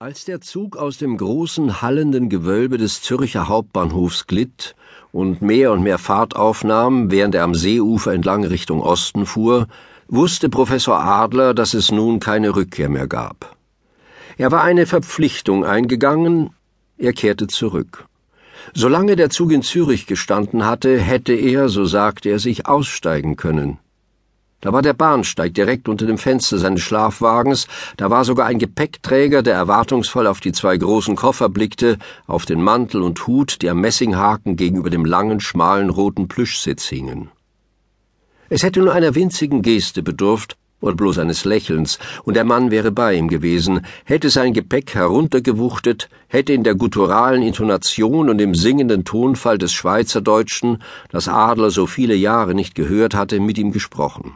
Als 0.00 0.24
der 0.24 0.40
Zug 0.40 0.76
aus 0.76 0.98
dem 0.98 1.16
großen 1.16 1.82
hallenden 1.82 2.28
Gewölbe 2.28 2.78
des 2.78 3.02
Zürcher 3.02 3.48
Hauptbahnhofs 3.48 4.28
glitt 4.28 4.76
und 5.10 5.42
mehr 5.42 5.72
und 5.72 5.82
mehr 5.82 5.98
Fahrt 5.98 6.36
aufnahm, 6.36 7.10
während 7.10 7.34
er 7.34 7.42
am 7.42 7.56
Seeufer 7.56 8.12
entlang 8.12 8.44
Richtung 8.44 8.80
Osten 8.80 9.26
fuhr, 9.26 9.66
wusste 10.06 10.48
Professor 10.50 11.00
Adler, 11.00 11.52
dass 11.52 11.74
es 11.74 11.90
nun 11.90 12.20
keine 12.20 12.54
Rückkehr 12.54 12.88
mehr 12.88 13.08
gab. 13.08 13.56
Er 14.36 14.52
war 14.52 14.62
eine 14.62 14.86
Verpflichtung 14.86 15.64
eingegangen, 15.64 16.50
er 16.96 17.12
kehrte 17.12 17.48
zurück. 17.48 18.06
Solange 18.74 19.16
der 19.16 19.30
Zug 19.30 19.50
in 19.50 19.62
Zürich 19.62 20.06
gestanden 20.06 20.64
hatte, 20.64 20.96
hätte 20.96 21.32
er, 21.32 21.68
so 21.68 21.86
sagte 21.86 22.28
er 22.28 22.38
sich, 22.38 22.68
aussteigen 22.68 23.34
können. 23.34 23.78
Da 24.60 24.72
war 24.72 24.82
der 24.82 24.92
Bahnsteig 24.92 25.54
direkt 25.54 25.88
unter 25.88 26.04
dem 26.04 26.18
Fenster 26.18 26.58
seines 26.58 26.80
Schlafwagens, 26.80 27.68
da 27.96 28.10
war 28.10 28.24
sogar 28.24 28.46
ein 28.46 28.58
Gepäckträger, 28.58 29.42
der 29.42 29.54
erwartungsvoll 29.54 30.26
auf 30.26 30.40
die 30.40 30.50
zwei 30.50 30.76
großen 30.76 31.14
Koffer 31.14 31.48
blickte, 31.48 31.96
auf 32.26 32.44
den 32.44 32.60
Mantel 32.60 33.02
und 33.02 33.24
Hut, 33.28 33.62
die 33.62 33.70
am 33.70 33.80
Messinghaken 33.80 34.56
gegenüber 34.56 34.90
dem 34.90 35.04
langen, 35.04 35.38
schmalen 35.38 35.90
roten 35.90 36.26
Plüschsitz 36.26 36.86
hingen. 36.86 37.30
Es 38.48 38.64
hätte 38.64 38.80
nur 38.80 38.92
einer 38.92 39.14
winzigen 39.14 39.62
Geste 39.62 40.02
bedurft, 40.02 40.56
oder 40.80 40.96
bloß 40.96 41.18
eines 41.18 41.44
Lächelns, 41.44 42.00
und 42.24 42.34
der 42.34 42.44
Mann 42.44 42.72
wäre 42.72 42.90
bei 42.90 43.14
ihm 43.14 43.28
gewesen, 43.28 43.82
hätte 44.04 44.28
sein 44.28 44.54
Gepäck 44.54 44.92
heruntergewuchtet, 44.92 46.08
hätte 46.26 46.52
in 46.52 46.64
der 46.64 46.74
gutturalen 46.74 47.42
Intonation 47.42 48.28
und 48.28 48.40
im 48.40 48.56
singenden 48.56 49.04
Tonfall 49.04 49.58
des 49.58 49.72
Schweizerdeutschen, 49.72 50.82
das 51.10 51.28
Adler 51.28 51.70
so 51.70 51.86
viele 51.86 52.16
Jahre 52.16 52.56
nicht 52.56 52.74
gehört 52.74 53.14
hatte, 53.14 53.38
mit 53.38 53.56
ihm 53.56 53.70
gesprochen. 53.70 54.34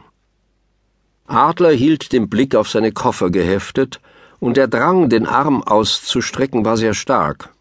Adler 1.25 1.71
hielt 1.71 2.11
den 2.11 2.29
Blick 2.29 2.55
auf 2.55 2.69
seine 2.69 2.91
Koffer 2.91 3.29
geheftet, 3.29 3.99
und 4.39 4.57
der 4.57 4.67
Drang, 4.67 5.07
den 5.07 5.25
Arm 5.25 5.63
auszustrecken, 5.63 6.65
war 6.65 6.75
sehr 6.75 6.93
stark. 6.93 7.53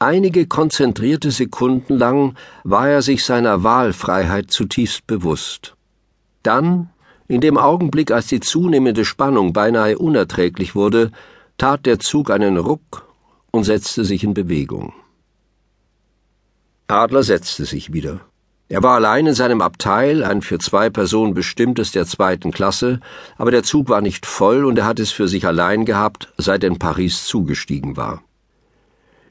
Einige 0.00 0.46
konzentrierte 0.46 1.30
Sekunden 1.30 1.96
lang 1.96 2.34
war 2.64 2.88
er 2.88 3.02
sich 3.02 3.24
seiner 3.24 3.62
Wahlfreiheit 3.62 4.50
zutiefst 4.50 5.06
bewusst. 5.06 5.76
Dann, 6.42 6.90
in 7.28 7.40
dem 7.40 7.56
Augenblick, 7.56 8.10
als 8.10 8.26
die 8.26 8.40
zunehmende 8.40 9.04
Spannung 9.04 9.52
beinahe 9.52 9.98
unerträglich 9.98 10.74
wurde, 10.74 11.12
tat 11.58 11.86
der 11.86 11.98
Zug 12.00 12.30
einen 12.30 12.56
Ruck 12.56 13.06
und 13.52 13.64
setzte 13.64 14.04
sich 14.04 14.24
in 14.24 14.34
Bewegung. 14.34 14.92
Adler 16.88 17.22
setzte 17.22 17.66
sich 17.66 17.92
wieder. 17.92 18.20
Er 18.72 18.84
war 18.84 18.94
allein 18.94 19.26
in 19.26 19.34
seinem 19.34 19.62
Abteil, 19.62 20.22
ein 20.22 20.42
für 20.42 20.58
zwei 20.58 20.90
Personen 20.90 21.34
bestimmtes 21.34 21.90
der 21.90 22.06
zweiten 22.06 22.52
Klasse, 22.52 23.00
aber 23.36 23.50
der 23.50 23.64
Zug 23.64 23.88
war 23.88 24.00
nicht 24.00 24.26
voll 24.26 24.64
und 24.64 24.78
er 24.78 24.84
hat 24.84 25.00
es 25.00 25.10
für 25.10 25.26
sich 25.26 25.44
allein 25.44 25.84
gehabt, 25.84 26.32
seit 26.38 26.62
er 26.62 26.68
in 26.68 26.78
Paris 26.78 27.24
zugestiegen 27.24 27.96
war. 27.96 28.22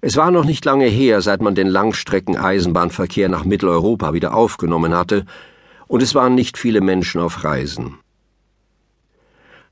Es 0.02 0.18
war 0.18 0.30
noch 0.32 0.44
nicht 0.44 0.66
lange 0.66 0.88
her, 0.88 1.22
seit 1.22 1.42
man 1.42 1.56
den 1.56 1.70
Langstrecken-Eisenbahnverkehr 1.70 3.30
nach 3.30 3.46
Mitteleuropa 3.46 4.12
wieder 4.12 4.34
aufgenommen 4.34 4.94
hatte, 4.94 5.26
und 5.88 6.04
es 6.04 6.14
waren 6.14 6.36
nicht 6.36 6.58
viele 6.58 6.82
Menschen 6.82 7.22
auf 7.22 7.46
Reisen. 7.46 7.98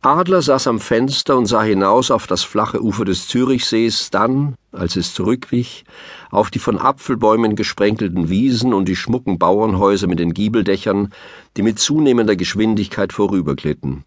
Adler 0.08 0.41
saß 0.41 0.67
am 0.67 0.80
Fenster 0.80 1.36
und 1.38 1.47
sah 1.47 1.63
hinaus 1.63 2.11
auf 2.11 2.27
das 2.27 2.44
flache 2.44 2.81
Ufer 2.81 3.03
des 3.03 3.27
Zürichsees, 3.27 4.09
dann, 4.09 4.55
als 4.72 4.95
es 4.95 5.14
zurückwich, 5.14 5.83
auf 6.31 6.49
die 6.49 6.59
von 6.59 6.77
Apfelbäumen 6.77 7.58
gesprenkelten 7.58 8.30
Wiesen 8.30 8.73
und 8.73 8.88
die 8.88 8.95
schmucken 8.95 9.38
Bauernhäuser 9.38 10.08
mit 10.08 10.19
den 10.19 10.33
Giebeldächern, 10.33 11.11
die 11.58 11.61
mit 11.61 11.80
zunehmender 11.80 12.38
Geschwindigkeit 12.38 13.11
vorüberglitten. 13.11 14.05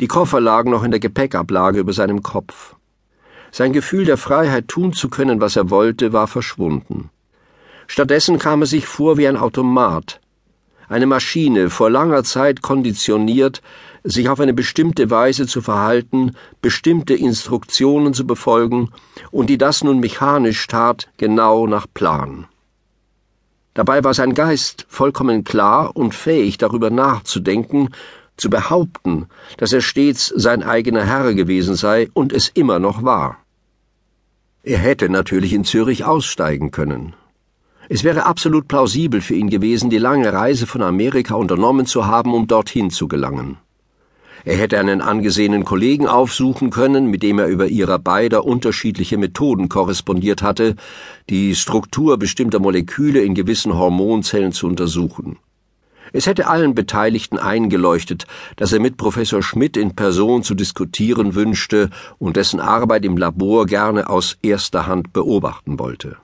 Die 0.00 0.08
Koffer 0.08 0.40
lagen 0.40 0.70
noch 0.72 0.82
in 0.82 0.90
der 0.90 1.00
Gepäckablage 1.00 1.78
über 1.78 1.92
seinem 1.92 2.24
Kopf. 2.24 2.74
Sein 3.52 3.72
Gefühl 3.72 4.04
der 4.04 4.16
Freiheit 4.16 4.66
tun 4.66 4.92
zu 4.92 5.08
können, 5.08 5.40
was 5.40 5.54
er 5.54 5.70
wollte, 5.70 6.12
war 6.12 6.26
verschwunden. 6.26 7.10
Stattdessen 7.86 8.38
kam 8.40 8.62
er 8.62 8.66
sich 8.66 8.86
vor 8.86 9.16
wie 9.16 9.28
ein 9.28 9.36
Automat, 9.36 10.20
eine 10.88 11.06
Maschine 11.06 11.70
vor 11.70 11.90
langer 11.90 12.24
Zeit 12.24 12.62
konditioniert, 12.62 13.62
sich 14.04 14.28
auf 14.28 14.40
eine 14.40 14.54
bestimmte 14.54 15.10
Weise 15.10 15.46
zu 15.46 15.60
verhalten, 15.60 16.34
bestimmte 16.62 17.14
Instruktionen 17.14 18.14
zu 18.14 18.26
befolgen 18.26 18.90
und 19.30 19.50
die 19.50 19.58
das 19.58 19.84
nun 19.84 20.00
mechanisch 20.00 20.66
tat, 20.66 21.08
genau 21.16 21.66
nach 21.66 21.86
Plan. 21.92 22.46
Dabei 23.74 24.02
war 24.02 24.14
sein 24.14 24.34
Geist 24.34 24.86
vollkommen 24.88 25.44
klar 25.44 25.96
und 25.96 26.14
fähig 26.14 26.58
darüber 26.58 26.90
nachzudenken, 26.90 27.90
zu 28.36 28.50
behaupten, 28.50 29.26
dass 29.56 29.72
er 29.72 29.82
stets 29.82 30.32
sein 30.34 30.62
eigener 30.62 31.04
Herr 31.04 31.34
gewesen 31.34 31.74
sei 31.74 32.08
und 32.14 32.32
es 32.32 32.48
immer 32.48 32.78
noch 32.78 33.02
war. 33.02 33.38
Er 34.62 34.78
hätte 34.78 35.08
natürlich 35.08 35.52
in 35.52 35.64
Zürich 35.64 36.04
aussteigen 36.04 36.70
können. 36.70 37.14
Es 37.90 38.04
wäre 38.04 38.26
absolut 38.26 38.68
plausibel 38.68 39.22
für 39.22 39.34
ihn 39.34 39.48
gewesen, 39.48 39.88
die 39.88 39.96
lange 39.96 40.30
Reise 40.30 40.66
von 40.66 40.82
Amerika 40.82 41.34
unternommen 41.34 41.86
zu 41.86 42.06
haben, 42.06 42.34
um 42.34 42.46
dorthin 42.46 42.90
zu 42.90 43.08
gelangen. 43.08 43.56
Er 44.44 44.56
hätte 44.56 44.78
einen 44.78 45.00
angesehenen 45.00 45.64
Kollegen 45.64 46.06
aufsuchen 46.06 46.68
können, 46.70 47.06
mit 47.06 47.22
dem 47.22 47.38
er 47.38 47.46
über 47.46 47.66
ihrer 47.66 47.98
beider 47.98 48.44
unterschiedliche 48.44 49.16
Methoden 49.16 49.70
korrespondiert 49.70 50.42
hatte, 50.42 50.76
die 51.30 51.54
Struktur 51.54 52.18
bestimmter 52.18 52.58
Moleküle 52.58 53.20
in 53.20 53.34
gewissen 53.34 53.74
Hormonzellen 53.74 54.52
zu 54.52 54.66
untersuchen. 54.66 55.38
Es 56.12 56.26
hätte 56.26 56.46
allen 56.46 56.74
Beteiligten 56.74 57.38
eingeleuchtet, 57.38 58.26
dass 58.56 58.72
er 58.72 58.80
mit 58.80 58.98
Professor 58.98 59.42
Schmidt 59.42 59.76
in 59.78 59.96
Person 59.96 60.42
zu 60.42 60.54
diskutieren 60.54 61.34
wünschte 61.34 61.90
und 62.18 62.36
dessen 62.36 62.60
Arbeit 62.60 63.04
im 63.06 63.16
Labor 63.16 63.66
gerne 63.66 64.08
aus 64.08 64.36
erster 64.42 64.86
Hand 64.86 65.12
beobachten 65.12 65.78
wollte. 65.78 66.18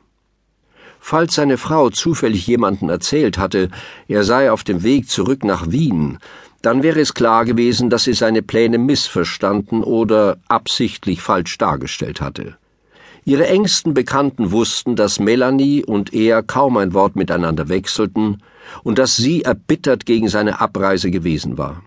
Falls 1.07 1.35
seine 1.35 1.59
Frau 1.59 1.91
zufällig 1.91 2.47
jemanden 2.47 2.89
erzählt 2.89 3.37
hatte, 3.37 3.69
er 4.09 4.25
sei 4.25 4.51
auf 4.51 4.65
dem 4.65 4.83
Weg 4.83 5.11
zurück 5.11 5.45
nach 5.45 5.71
Wien, 5.71 6.17
dann 6.63 6.83
wäre 6.83 6.99
es 6.99 7.13
klar 7.13 7.45
gewesen, 7.45 7.91
dass 7.91 8.05
sie 8.05 8.15
seine 8.15 8.41
Pläne 8.41 8.79
missverstanden 8.79 9.85
oder 9.85 10.39
absichtlich 10.49 11.21
falsch 11.21 11.59
dargestellt 11.59 12.23
hatte. 12.23 12.57
Ihre 13.27 13.47
engsten 13.49 13.93
Bekannten 13.93 14.51
wussten, 14.51 14.97
dass 14.97 15.21
Melanie 15.21 15.85
und 15.85 16.15
er 16.15 16.43
kaum 16.43 16.79
ein 16.79 16.95
Wort 16.95 17.17
miteinander 17.17 17.69
wechselten 17.69 18.43
und 18.83 18.99
dass 18.99 19.15
sie 19.15 19.43
erbittert 19.43 20.07
gegen 20.07 20.31
seine 20.31 20.59
Abreise 20.59 21.11
gewesen 21.11 21.59
war. 21.59 21.83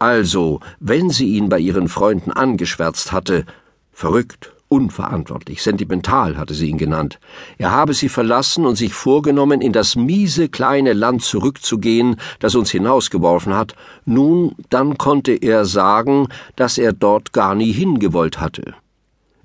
Also, 0.00 0.58
wenn 0.80 1.08
sie 1.08 1.36
ihn 1.36 1.48
bei 1.48 1.60
ihren 1.60 1.86
Freunden 1.86 2.32
angeschwärzt 2.32 3.12
hatte, 3.12 3.46
verrückt, 3.92 4.52
unverantwortlich, 4.74 5.62
sentimental 5.62 6.36
hatte 6.36 6.54
sie 6.54 6.68
ihn 6.68 6.78
genannt. 6.78 7.20
Er 7.58 7.70
habe 7.70 7.94
sie 7.94 8.08
verlassen 8.08 8.66
und 8.66 8.76
sich 8.76 8.92
vorgenommen, 8.92 9.60
in 9.60 9.72
das 9.72 9.94
miese 9.94 10.48
kleine 10.48 10.94
Land 10.94 11.22
zurückzugehen, 11.22 12.16
das 12.40 12.56
uns 12.56 12.70
hinausgeworfen 12.72 13.54
hat. 13.54 13.76
Nun, 14.04 14.56
dann 14.70 14.98
konnte 14.98 15.32
er 15.32 15.64
sagen, 15.64 16.26
dass 16.56 16.76
er 16.76 16.92
dort 16.92 17.32
gar 17.32 17.54
nie 17.54 17.72
hingewollt 17.72 18.40
hatte. 18.40 18.74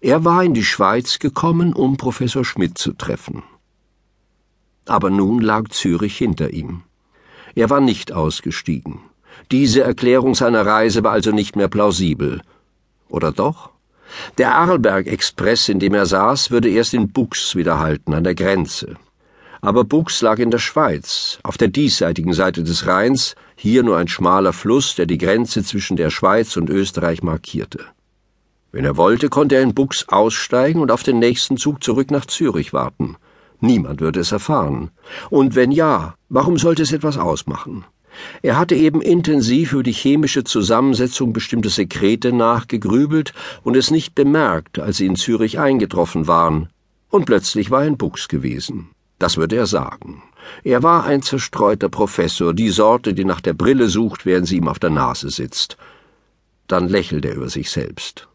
Er 0.02 0.26
war 0.26 0.44
in 0.44 0.56
die 0.56 0.64
Schweiz 0.64 1.20
gekommen, 1.20 1.74
um 1.74 1.98
Professor 1.98 2.44
Schmidt 2.44 2.78
zu 2.78 2.94
treffen. 2.94 3.44
Aber 4.86 5.10
nun 5.12 5.40
lag 5.42 5.70
Zürich 5.70 6.18
hinter 6.18 6.50
ihm. 6.52 6.82
Er 7.54 7.70
war 7.70 7.82
nicht 7.82 8.12
ausgestiegen. 8.12 9.00
Diese 9.52 9.84
Erklärung 9.84 10.34
seiner 10.34 10.66
Reise 10.66 11.04
war 11.04 11.12
also 11.12 11.32
nicht 11.32 11.56
mehr 11.56 11.68
plausibel. 11.68 12.42
Oder 13.10 13.32
doch? 13.32 13.70
Der 14.38 14.56
Arlberg-Express, 14.56 15.70
in 15.70 15.80
dem 15.80 15.94
er 15.94 16.06
saß, 16.06 16.52
würde 16.52 16.70
erst 16.70 16.94
in 16.94 17.10
Bux 17.10 17.56
widerhalten, 17.56 18.14
an 18.14 18.24
der 18.24 18.36
Grenze. 18.36 18.96
Aber 19.62 19.84
Bux 19.84 20.22
lag 20.22 20.40
in 20.40 20.52
der 20.52 20.60
Schweiz, 20.60 21.40
auf 21.44 21.58
der 21.58 21.68
diesseitigen 21.68 22.34
Seite 22.34 22.64
des 22.64 22.88
Rheins, 22.88 23.36
hier 23.56 23.84
nur 23.84 23.98
ein 23.98 24.08
schmaler 24.08 24.54
Fluss, 24.54 24.96
der 24.96 25.06
die 25.06 25.18
Grenze 25.18 25.64
zwischen 25.64 25.98
der 25.98 26.10
Schweiz 26.10 26.56
und 26.56 26.70
Österreich 26.70 27.24
markierte. 27.24 27.86
Wenn 28.72 28.86
er 28.86 28.98
wollte, 28.98 29.30
konnte 29.30 29.56
er 29.56 29.64
in 29.64 29.74
Bux 29.74 30.08
aussteigen 30.08 30.82
und 30.82 30.92
auf 30.92 31.04
den 31.04 31.20
nächsten 31.20 31.58
Zug 31.58 31.84
zurück 31.84 32.12
nach 32.12 32.26
Zürich 32.26 32.72
warten. 32.72 33.18
Niemand 33.60 34.00
würde 34.00 34.22
es 34.22 34.32
erfahren. 34.32 34.92
Und 35.30 35.56
wenn 35.56 35.72
ja, 35.72 36.16
warum 36.30 36.58
sollte 36.58 36.84
es 36.84 36.94
etwas 36.94 37.18
ausmachen? 37.18 37.84
Er 38.42 38.58
hatte 38.58 38.76
eben 38.76 39.02
intensiv 39.02 39.74
über 39.74 39.84
die 39.84 39.92
chemische 39.92 40.44
Zusammensetzung 40.44 41.34
bestimmter 41.34 41.70
Sekrete 41.70 42.32
nachgegrübelt 42.32 43.34
und 43.64 43.76
es 43.76 43.92
nicht 43.92 44.16
bemerkt, 44.16 44.80
als 44.80 44.98
sie 44.98 45.06
in 45.06 45.16
Zürich 45.16 45.60
eingetroffen 45.60 46.28
waren. 46.28 46.70
Und 47.10 47.26
plötzlich 47.26 47.72
war 47.72 47.82
er 47.82 47.88
in 47.88 47.98
Bux 47.98 48.28
gewesen. 48.28 48.90
Das 49.18 49.38
würde 49.38 49.58
er 49.58 49.68
sagen. 49.68 50.24
Er 50.64 50.84
war 50.84 51.04
ein 51.06 51.22
zerstreuter 51.22 51.90
Professor, 51.90 52.54
die 52.54 52.70
Sorte, 52.70 53.14
die 53.14 53.26
nach 53.26 53.42
der 53.42 53.54
Brille 53.54 53.90
sucht, 53.90 54.26
während 54.26 54.48
sie 54.48 54.58
ihm 54.58 54.68
auf 54.68 54.80
der 54.80 54.90
Nase 54.90 55.30
sitzt. 55.30 55.78
Dann 56.68 56.88
lächelte 56.88 57.30
er 57.30 57.36
über 57.36 57.50
sich 57.50 57.70
selbst. 57.70 58.28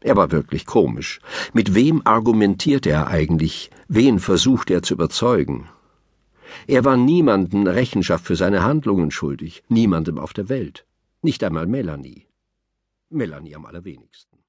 Er 0.00 0.16
war 0.16 0.30
wirklich 0.30 0.66
komisch. 0.66 1.20
Mit 1.52 1.74
wem 1.74 2.02
argumentierte 2.04 2.90
er 2.90 3.08
eigentlich? 3.08 3.70
Wen 3.88 4.18
versuchte 4.18 4.74
er 4.74 4.82
zu 4.82 4.94
überzeugen? 4.94 5.68
Er 6.66 6.84
war 6.84 6.96
niemanden 6.96 7.66
Rechenschaft 7.66 8.26
für 8.26 8.36
seine 8.36 8.62
Handlungen 8.62 9.10
schuldig, 9.10 9.62
niemandem 9.68 10.18
auf 10.18 10.32
der 10.32 10.48
Welt, 10.48 10.86
nicht 11.22 11.42
einmal 11.44 11.66
Melanie. 11.66 12.26
Melanie 13.10 13.54
am 13.54 13.66
allerwenigsten. 13.66 14.41